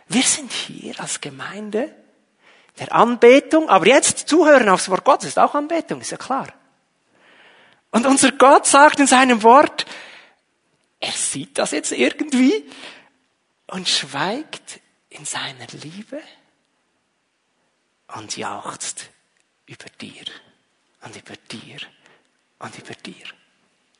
[0.08, 1.94] Wir sind hier als Gemeinde
[2.78, 6.48] der Anbetung, aber jetzt zuhören aufs Wort Gottes ist auch Anbetung, ist ja klar.
[7.90, 9.86] Und unser Gott sagt in seinem Wort,
[11.00, 12.64] er sieht das jetzt irgendwie
[13.66, 16.22] und schweigt in seiner Liebe
[18.14, 19.10] und jauchzt
[19.66, 20.24] über dir
[21.02, 21.78] und über dir
[22.58, 23.26] und über dir,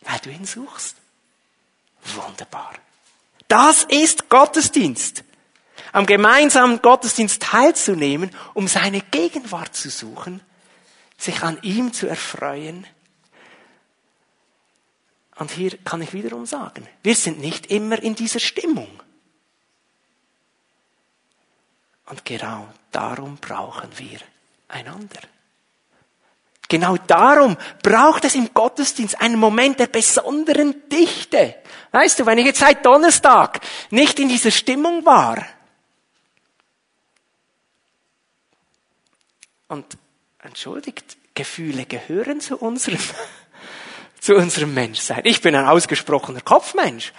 [0.03, 0.96] weil du ihn suchst.
[2.03, 2.74] Wunderbar.
[3.48, 5.24] Das ist Gottesdienst.
[5.92, 10.40] Am gemeinsamen Gottesdienst teilzunehmen, um seine Gegenwart zu suchen,
[11.18, 12.87] sich an ihm zu erfreuen.
[15.40, 18.90] Und hier kann ich wiederum sagen, wir sind nicht immer in dieser Stimmung.
[22.05, 24.18] Und genau darum brauchen wir
[24.68, 25.20] einander.
[26.68, 31.55] Genau darum braucht es im Gottesdienst einen Moment der besonderen Dichte.
[31.90, 35.42] Weißt du, wenn ich jetzt seit Donnerstag nicht in dieser Stimmung war
[39.68, 39.87] und
[40.42, 43.00] entschuldigt, Gefühle gehören zu unserem,
[44.20, 45.22] zu unserem Menschsein.
[45.24, 47.12] Ich bin ein ausgesprochener Kopfmensch.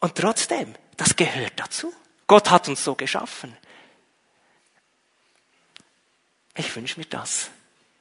[0.00, 1.92] Und trotzdem, das gehört dazu.
[2.26, 3.56] Gott hat uns so geschaffen.
[6.56, 7.50] Ich wünsche mir das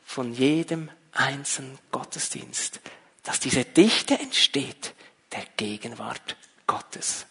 [0.05, 2.81] von jedem einzelnen Gottesdienst,
[3.23, 4.93] dass diese Dichte entsteht
[5.31, 6.35] der Gegenwart
[6.67, 7.25] Gottes.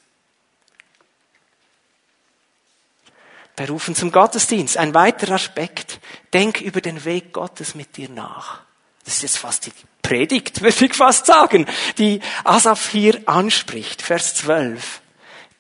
[3.55, 4.79] Berufen zum Gottesdienst.
[4.79, 6.01] Ein weiterer Aspekt.
[6.33, 8.63] Denk über den Weg Gottes mit dir nach.
[9.05, 11.67] Das ist jetzt fast die Predigt, würde ich fast sagen,
[11.99, 14.03] die Asaf hier anspricht.
[14.03, 15.01] Vers 12.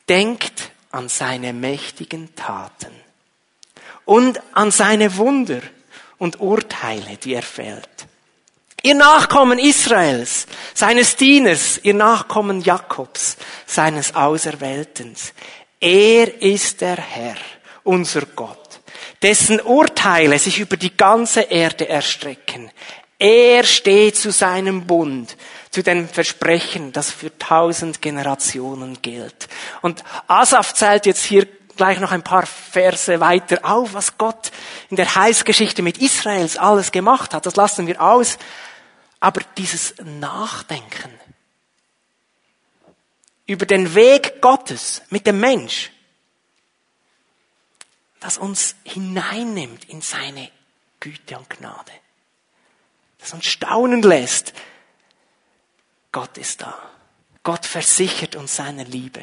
[0.08, 2.92] Denkt an seine mächtigen Taten
[4.04, 5.60] und an seine Wunder
[6.18, 7.88] und Urteile, die er fällt.
[8.82, 15.14] Ihr Nachkommen Israels, seines Dieners, ihr Nachkommen Jakobs, seines Auserwählten.
[15.78, 17.36] Er ist der Herr,
[17.84, 18.80] unser Gott,
[19.22, 22.72] dessen Urteile sich über die ganze Erde erstrecken.
[23.22, 25.36] Er steht zu seinem Bund,
[25.70, 29.48] zu dem Versprechen, das für tausend Generationen gilt.
[29.80, 34.50] Und Asaf zählt jetzt hier gleich noch ein paar Verse weiter auf, was Gott
[34.90, 37.46] in der Heilsgeschichte mit Israels alles gemacht hat.
[37.46, 38.38] Das lassen wir aus.
[39.20, 41.12] Aber dieses Nachdenken
[43.46, 45.92] über den Weg Gottes mit dem Mensch,
[48.18, 50.50] das uns hineinnimmt in seine
[50.98, 51.92] Güte und Gnade,
[53.22, 54.52] das uns staunen lässt,
[56.10, 56.76] Gott ist da.
[57.42, 59.22] Gott versichert uns seine Liebe.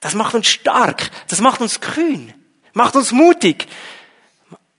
[0.00, 2.32] Das macht uns stark, das macht uns kühn,
[2.74, 3.66] macht uns mutig,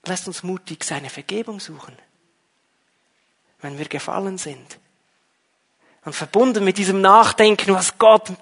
[0.04, 1.96] lässt uns mutig seine Vergebung suchen,
[3.60, 4.78] wenn wir gefallen sind.
[6.04, 8.32] Und verbunden mit diesem Nachdenken, was Gott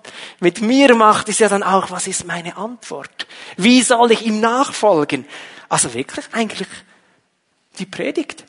[0.40, 3.27] mit mir macht, ist ja dann auch, was ist meine Antwort?
[3.57, 5.27] Wie soll ich ihm nachfolgen?
[5.70, 6.68] Also wirklich eigentlich
[7.79, 8.44] die Predigt.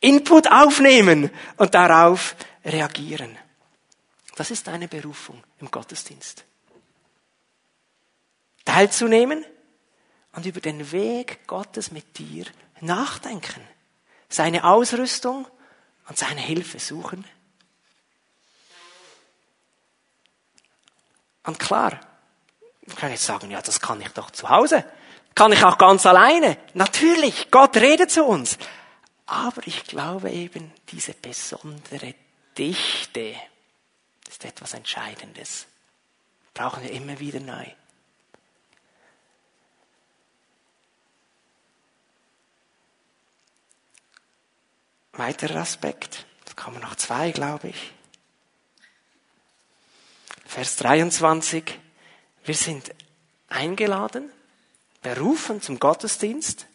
[0.00, 2.34] Input aufnehmen und darauf
[2.64, 3.36] reagieren.
[4.36, 6.44] Das ist deine Berufung im Gottesdienst.
[8.64, 9.44] Teilzunehmen
[10.32, 12.46] und über den Weg Gottes mit dir
[12.80, 13.60] nachdenken.
[14.28, 15.46] Seine Ausrüstung
[16.08, 17.24] und seine Hilfe suchen.
[21.44, 22.00] Und klar,
[22.82, 24.84] ich kann jetzt sagen, ja, das kann ich doch zu Hause.
[25.34, 26.56] Kann ich auch ganz alleine.
[26.74, 28.58] Natürlich, Gott redet zu uns.
[29.30, 32.16] Aber ich glaube eben, diese besondere
[32.58, 33.36] Dichte
[34.28, 35.68] ist etwas Entscheidendes.
[36.52, 37.64] Brauchen wir immer wieder neu.
[45.12, 47.92] Weiterer Aspekt, da kommen noch zwei, glaube ich.
[50.44, 51.78] Vers 23,
[52.42, 52.92] wir sind
[53.48, 54.32] eingeladen,
[55.02, 56.66] berufen zum Gottesdienst,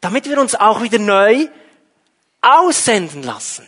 [0.00, 1.48] damit wir uns auch wieder neu
[2.44, 3.66] aussenden lassen.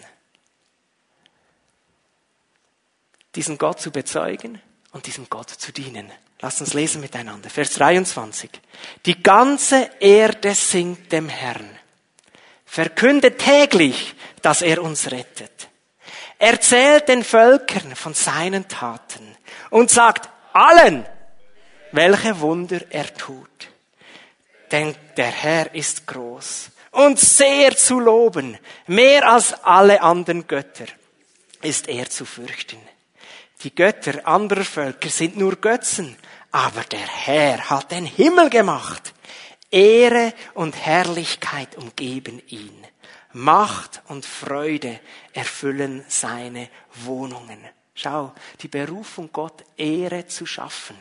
[3.35, 4.61] Diesen Gott zu bezeugen
[4.93, 6.11] und diesem Gott zu dienen.
[6.41, 7.49] Lasst uns lesen miteinander.
[7.49, 8.51] Vers 23.
[9.07, 11.79] Die ganze Erde singt dem Herrn.
[12.65, 15.69] Verkündet täglich, dass er uns rettet.
[16.39, 19.37] Erzählt den Völkern von seinen Taten
[19.71, 21.07] und sagt allen,
[21.93, 23.49] welche Wunder er tut.
[24.71, 28.59] Denn der Herr ist groß und sehr zu loben.
[28.87, 30.87] Mehr als alle anderen Götter
[31.61, 32.79] ist er zu fürchten.
[33.63, 36.17] Die Götter anderer Völker sind nur Götzen,
[36.51, 39.13] aber der Herr hat den Himmel gemacht.
[39.71, 42.87] Ehre und Herrlichkeit umgeben ihn.
[43.33, 44.99] Macht und Freude
[45.35, 46.71] erfüllen seine
[47.05, 47.59] Wohnungen.
[47.95, 48.33] Schau,
[48.63, 50.97] die Berufung Gott, Ehre zu schaffen,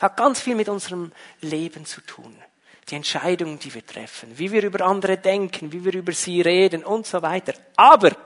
[0.00, 2.34] hat ganz viel mit unserem Leben zu tun
[2.88, 6.84] die Entscheidungen, die wir treffen, wie wir über andere denken, wie wir über sie reden
[6.84, 7.54] und so weiter.
[7.74, 8.16] Aber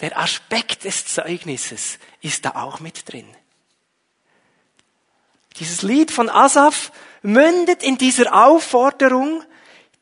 [0.00, 3.28] der Aspekt des Zeugnisses ist da auch mit drin.
[5.56, 6.90] Dieses Lied von Asaf
[7.22, 9.42] mündet in dieser Aufforderung,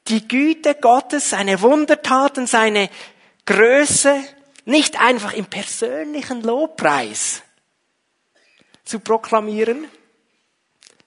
[0.09, 2.91] die Güte Gottes, seine Wundertaten, seine
[3.47, 4.25] Größe
[4.65, 7.43] nicht einfach im persönlichen Lobpreis
[8.85, 9.87] zu proklamieren,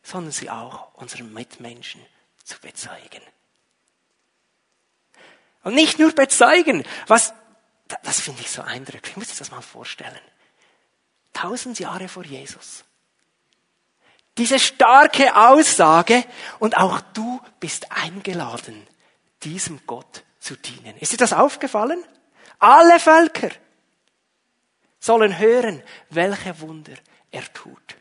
[0.05, 1.99] sondern sie auch unseren Mitmenschen
[2.43, 3.21] zu bezeugen.
[5.63, 7.33] Und nicht nur bezeugen, was,
[8.03, 10.21] das finde ich so eindrücklich, ich muss dir das mal vorstellen.
[11.33, 12.85] Tausend Jahre vor Jesus.
[14.37, 16.23] Diese starke Aussage
[16.59, 18.87] und auch du bist eingeladen,
[19.43, 20.95] diesem Gott zu dienen.
[20.97, 22.03] Ist dir das aufgefallen?
[22.59, 23.49] Alle Völker
[24.99, 26.93] sollen hören, welche Wunder
[27.31, 27.95] er tut.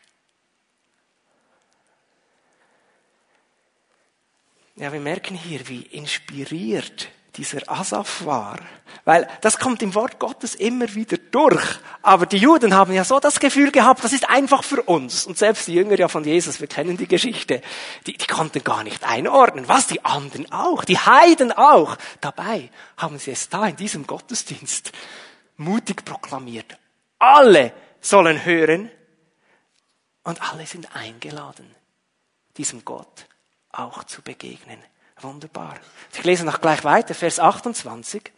[4.77, 8.59] Ja, wir merken hier, wie inspiriert dieser Asaf war.
[9.05, 11.63] Weil das kommt im Wort Gottes immer wieder durch.
[12.03, 15.27] Aber die Juden haben ja so das Gefühl gehabt, das ist einfach für uns.
[15.27, 17.61] Und selbst die Jünger ja von Jesus, wir kennen die Geschichte,
[18.07, 19.69] die, die konnten gar nicht einordnen.
[19.69, 21.97] Was, die anderen auch, die Heiden auch.
[22.21, 24.93] Dabei haben sie es da in diesem Gottesdienst
[25.57, 26.79] mutig proklamiert.
[27.19, 28.91] Alle sollen hören
[30.25, 31.75] und alle sind eingeladen,
[32.57, 33.27] diesem Gott
[33.79, 34.79] auch zu begegnen.
[35.21, 35.79] Wunderbar.
[36.13, 38.33] Ich lese noch gleich weiter, Vers 28,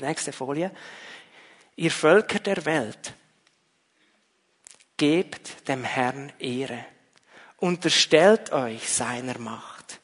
[0.00, 0.70] nächste Folie.
[1.74, 3.14] Ihr Völker der Welt,
[4.96, 6.84] gebt dem Herrn Ehre,
[7.58, 10.00] unterstellt euch seiner Macht.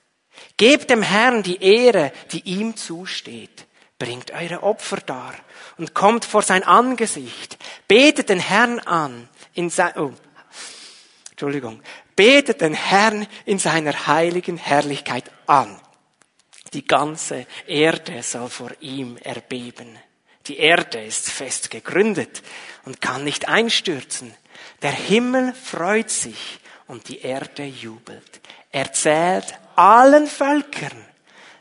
[0.56, 3.66] Gebt dem Herrn die Ehre, die ihm zusteht.
[3.98, 5.34] Bringt eure Opfer dar
[5.78, 7.56] und kommt vor sein Angesicht.
[7.88, 10.12] Betet den Herrn an in sein, oh,
[11.42, 11.82] Entschuldigung.
[12.14, 15.76] Betet den Herrn in seiner heiligen Herrlichkeit an.
[16.72, 19.98] Die ganze Erde soll vor ihm erbeben.
[20.46, 22.44] Die Erde ist fest gegründet
[22.84, 24.32] und kann nicht einstürzen.
[24.82, 28.40] Der Himmel freut sich und die Erde jubelt.
[28.70, 31.04] Erzählt allen Völkern,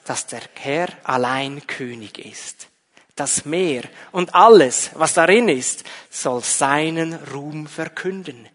[0.06, 2.68] dass der Herr allein König ist.
[3.16, 8.48] Das Meer und alles, was darin ist, soll seinen Ruhm verkünden.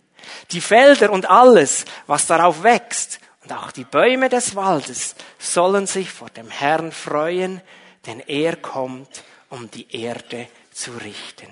[0.50, 6.10] Die Felder und alles, was darauf wächst, und auch die Bäume des Waldes sollen sich
[6.10, 7.60] vor dem Herrn freuen,
[8.06, 11.50] denn er kommt, um die Erde zu richten.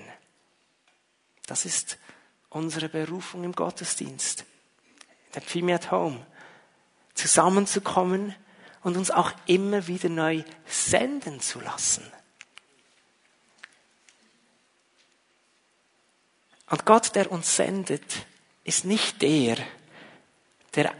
[1.45, 1.97] Das ist
[2.49, 4.43] unsere Berufung im Gottesdienst,
[5.33, 6.25] der Pfimi at Home,
[7.13, 8.35] zusammenzukommen
[8.83, 12.03] und uns auch immer wieder neu senden zu lassen.
[16.69, 18.25] Und Gott, der uns sendet,
[18.65, 19.57] ist nicht der,
[20.75, 20.93] der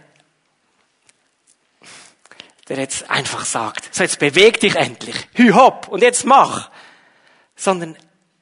[2.68, 6.72] der jetzt einfach sagt, so jetzt beweg dich endlich, hü hopp und jetzt mach,
[7.55, 7.95] sondern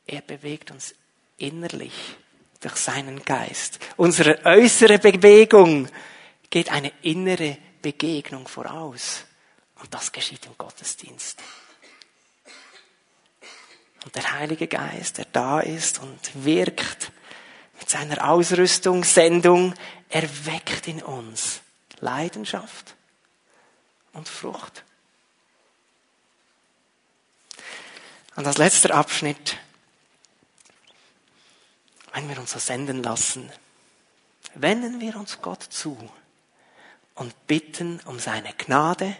[0.05, 0.95] er bewegt uns
[1.37, 1.93] innerlich
[2.61, 3.79] durch seinen Geist.
[3.97, 5.89] Unsere äußere Bewegung
[6.49, 9.25] geht eine innere Begegnung voraus.
[9.81, 11.41] Und das geschieht im Gottesdienst.
[14.05, 17.11] Und der Heilige Geist, der da ist und wirkt
[17.79, 19.73] mit seiner Ausrüstung, Sendung,
[20.09, 21.61] erweckt in uns
[21.99, 22.95] Leidenschaft,
[24.13, 24.83] und Frucht.
[28.35, 29.57] Und als letzter Abschnitt,
[32.13, 33.51] wenn wir uns so senden lassen,
[34.55, 36.11] wenden wir uns Gott zu
[37.15, 39.15] und bitten um seine Gnade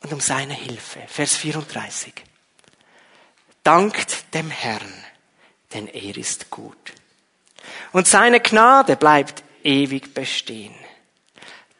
[0.00, 1.00] und um seine Hilfe.
[1.08, 2.12] Vers 34.
[3.62, 4.92] Dankt dem Herrn,
[5.72, 6.94] denn er ist gut.
[7.92, 10.74] Und seine Gnade bleibt ewig bestehen.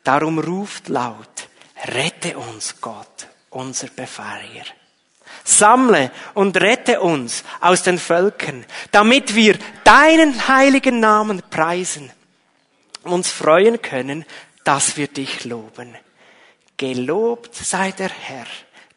[0.05, 1.49] Darum ruft laut,
[1.85, 4.65] Rette uns, Gott, unser Befreier.
[5.45, 12.13] Sammle und rette uns aus den Völkern, damit wir deinen heiligen Namen preisen,
[13.03, 14.25] uns freuen können,
[14.63, 15.97] dass wir dich loben.
[16.77, 18.47] Gelobt sei der Herr,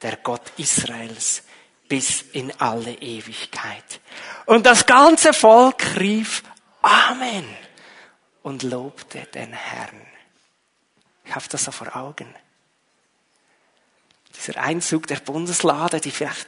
[0.03, 1.41] der Gott Israels,
[1.87, 3.99] bis in alle Ewigkeit.
[4.45, 6.43] Und das ganze Volk rief
[6.85, 7.45] Amen
[8.43, 10.01] und lobte den Herrn.
[11.23, 12.27] Ich habe das so vor Augen
[14.35, 16.47] dieser Einzug der Bundeslade, die vielleicht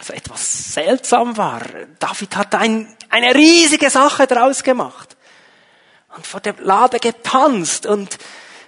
[0.00, 1.60] so etwas seltsam war.
[1.98, 5.14] David hat ein, eine riesige Sache daraus gemacht.
[6.16, 8.16] Und vor der Lade getanzt und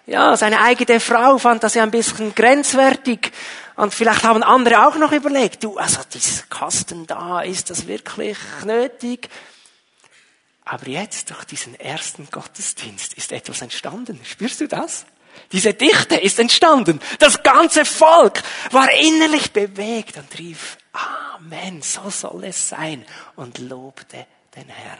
[0.05, 3.33] ja, seine eigene Frau fand das ja ein bisschen grenzwertig.
[3.77, 8.37] Und vielleicht haben andere auch noch überlegt, du, also dieser Kasten da, ist das wirklich
[8.65, 9.31] nötig?
[10.67, 14.21] Aber jetzt, durch diesen ersten Gottesdienst, ist etwas entstanden.
[14.25, 15.07] Spürst du das?
[15.53, 17.01] Diese Dichte ist entstanden.
[17.21, 18.43] Das ganze Volk
[18.73, 23.07] war innerlich bewegt und rief, Amen, so soll es sein
[23.37, 24.99] und lobte den Herrn.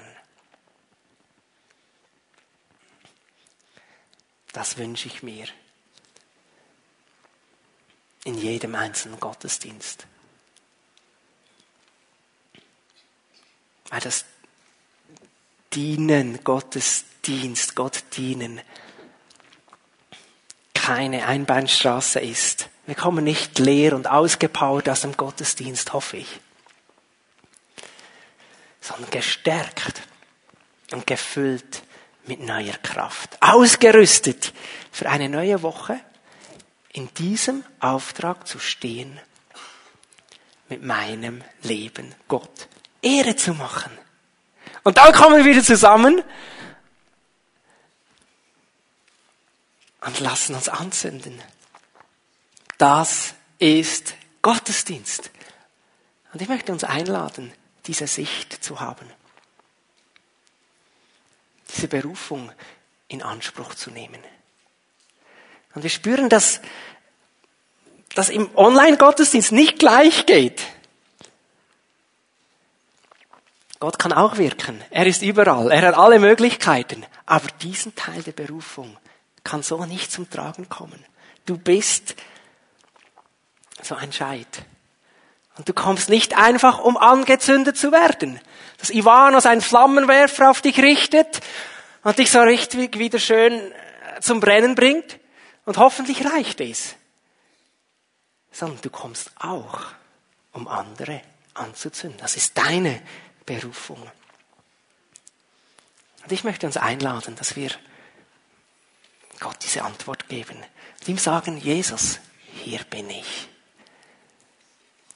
[4.53, 5.47] Das wünsche ich mir
[8.23, 10.07] in jedem einzelnen Gottesdienst.
[13.89, 14.25] Weil das
[15.73, 18.61] Dienen, Gottesdienst, Gott dienen,
[20.75, 22.69] keine Einbahnstraße ist.
[22.87, 26.41] Wir kommen nicht leer und ausgepowert aus dem Gottesdienst, hoffe ich,
[28.81, 30.03] sondern gestärkt
[30.93, 31.83] und gefüllt
[32.27, 34.53] mit neuer Kraft, ausgerüstet
[34.93, 35.99] für eine neue Woche,
[36.93, 39.21] in diesem Auftrag zu stehen,
[40.69, 42.69] mit meinem Leben Gott
[43.03, 43.91] Ehre zu machen.
[44.87, 46.23] Und dann kommen wir wieder zusammen
[50.01, 51.43] und lassen uns anzünden.
[52.79, 55.33] Das ist Gottesdienst.
[56.33, 57.53] Und ich möchte uns einladen,
[57.87, 59.11] diese Sicht zu haben.
[61.75, 62.53] Diese Berufung
[63.09, 64.23] in Anspruch zu nehmen.
[65.75, 66.61] Und wir spüren, dass
[68.15, 70.63] das im Online-Gottesdienst nicht gleich geht.
[73.79, 74.83] Gott kann auch wirken.
[74.91, 75.71] Er ist überall.
[75.71, 77.05] Er hat alle Möglichkeiten.
[77.27, 78.97] Aber diesen Teil der Berufung
[79.45, 81.05] kann so nicht zum Tragen kommen.
[81.45, 82.17] Du bist
[83.83, 84.65] so ein Scheit.
[85.57, 88.41] Und du kommst nicht einfach, um angezündet zu werden.
[88.79, 91.41] Dass Ivanos einen Flammenwerfer auf dich richtet
[92.03, 95.19] und dich so richtig wieder schön äh, zum Brennen bringt.
[95.65, 96.95] Und hoffentlich reicht es.
[98.53, 99.81] Sondern du kommst auch,
[100.53, 101.21] um andere
[101.55, 102.21] anzuzünden.
[102.21, 103.01] Das ist deine
[103.47, 104.03] Berufung.
[106.23, 107.71] Und ich möchte uns einladen, dass wir
[109.39, 110.57] Gott diese Antwort geben
[111.01, 112.19] und ihm sagen, Jesus,
[112.65, 113.49] hier bin ich.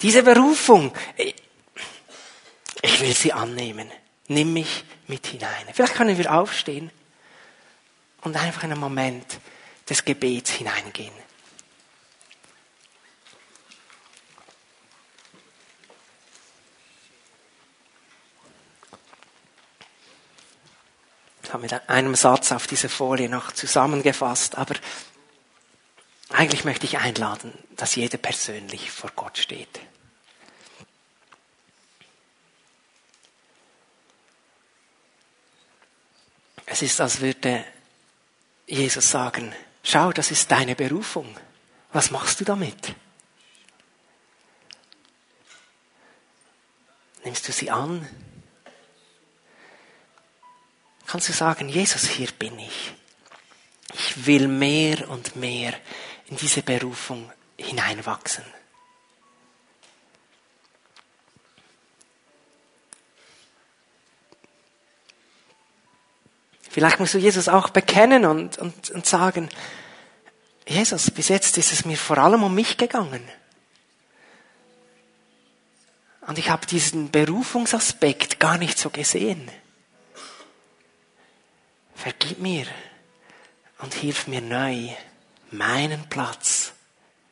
[0.02, 3.90] Diese Berufung, ich will sie annehmen.
[4.28, 5.66] Nimm mich mit hinein.
[5.72, 6.90] Vielleicht können wir aufstehen
[8.22, 9.40] und einfach in einen Moment
[9.88, 11.12] des Gebets hineingehen.
[21.50, 24.76] Ich habe mit einem Satz auf dieser Folie noch zusammengefasst, aber
[26.28, 29.80] eigentlich möchte ich einladen, dass jeder persönlich vor Gott steht.
[36.66, 37.64] Es ist, als würde
[38.68, 41.36] Jesus sagen, schau, das ist deine Berufung.
[41.92, 42.94] Was machst du damit?
[47.24, 48.08] Nimmst du sie an?
[51.10, 52.92] Kannst du sagen, Jesus, hier bin ich.
[53.94, 55.74] Ich will mehr und mehr
[56.28, 58.44] in diese Berufung hineinwachsen.
[66.70, 69.48] Vielleicht musst du Jesus auch bekennen und, und, und sagen,
[70.68, 73.28] Jesus, bis jetzt ist es mir vor allem um mich gegangen.
[76.28, 79.50] Und ich habe diesen Berufungsaspekt gar nicht so gesehen.
[82.00, 82.66] Vergib mir
[83.80, 84.88] und hilf mir neu,
[85.50, 86.72] meinen Platz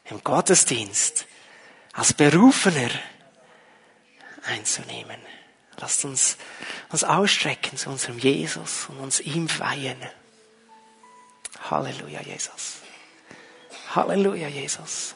[0.05, 1.25] im Gottesdienst
[1.95, 2.91] als Berufener
[4.45, 5.23] einzunehmen.
[5.79, 6.37] Lasst uns
[6.91, 9.97] uns ausstrecken zu unserem Jesus und uns ihm feiern.
[11.71, 12.83] Halleluja, Jesus.
[13.95, 15.15] Halleluja, Jesus.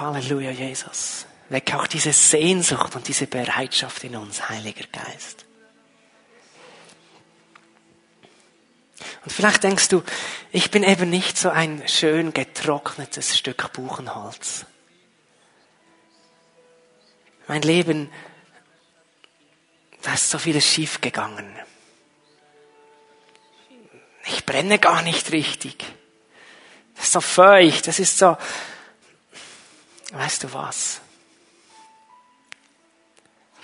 [0.00, 1.26] Halleluja, Jesus.
[1.48, 5.44] Weck auch diese Sehnsucht und diese Bereitschaft in uns, Heiliger Geist.
[9.24, 10.02] Und vielleicht denkst du,
[10.52, 14.66] ich bin eben nicht so ein schön getrocknetes Stück Buchenholz.
[17.46, 18.10] Mein Leben,
[20.02, 21.54] da ist so vieles schief gegangen.
[24.26, 25.84] Ich brenne gar nicht richtig.
[26.94, 28.36] Das ist so feucht, das ist so,
[30.12, 31.00] weißt du was?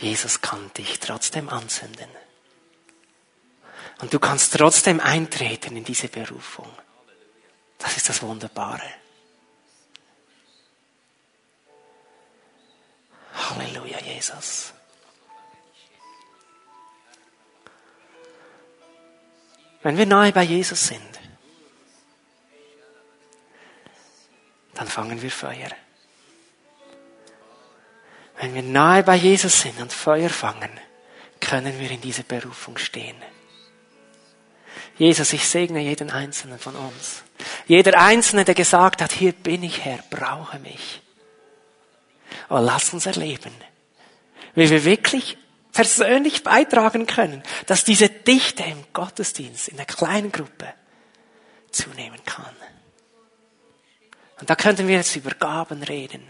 [0.01, 2.09] Jesus kann dich trotzdem anzünden.
[4.01, 6.71] Und du kannst trotzdem eintreten in diese Berufung.
[7.79, 8.95] Das ist das Wunderbare.
[13.35, 14.73] Halleluja, Jesus.
[19.83, 21.21] Wenn wir nahe bei Jesus sind,
[24.75, 25.71] dann fangen wir Feuer.
[28.41, 30.71] Wenn wir nahe bei Jesus sind und Feuer fangen,
[31.41, 33.17] können wir in dieser Berufung stehen.
[34.97, 37.23] Jesus, ich segne jeden Einzelnen von uns.
[37.67, 41.03] Jeder Einzelne, der gesagt hat, hier bin ich Herr, brauche mich.
[42.49, 43.53] Oh, lass uns erleben,
[44.55, 45.37] wie wir wirklich
[45.73, 50.73] persönlich beitragen können, dass diese Dichte im Gottesdienst, in der kleinen Gruppe
[51.71, 52.57] zunehmen kann.
[54.41, 56.23] Und da könnten wir jetzt über Gaben reden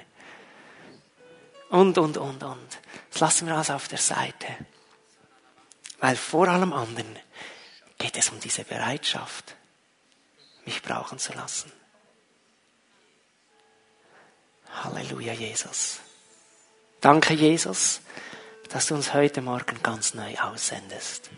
[1.70, 2.78] und, und, und, und.
[3.10, 4.46] Das lassen wir alles auf der Seite.
[5.98, 7.18] Weil vor allem anderen
[7.98, 9.54] geht es um diese Bereitschaft,
[10.64, 11.72] mich brauchen zu lassen.
[14.82, 16.00] Halleluja, Jesus.
[17.00, 18.00] Danke, Jesus,
[18.68, 21.30] dass du uns heute Morgen ganz neu aussendest.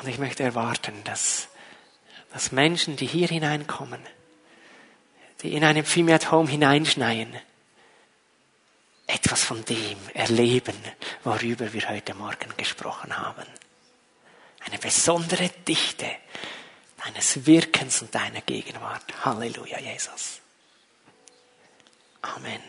[0.00, 1.48] Und ich möchte erwarten, dass
[2.38, 4.00] dass Menschen, die hier hineinkommen,
[5.42, 7.34] die in einem Film at Home hineinschneien,
[9.08, 10.76] etwas von dem erleben,
[11.24, 13.42] worüber wir heute Morgen gesprochen haben.
[14.64, 16.06] Eine besondere Dichte
[17.04, 19.24] deines Wirkens und deiner Gegenwart.
[19.24, 20.38] Halleluja, Jesus.
[22.22, 22.62] Amen.